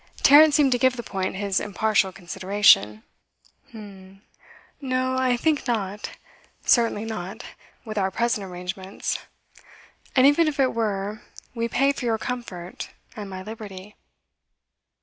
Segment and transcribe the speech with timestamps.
[0.23, 3.03] Tarrant seemed to give the point his impartial consideration.
[3.69, 4.23] 'H'm
[4.81, 6.17] no, I think not.
[6.65, 7.43] Certainly not,
[7.85, 9.19] with our present arrangements.
[10.15, 11.21] And even if it were
[11.53, 13.95] we pay for your comfort, and my liberty.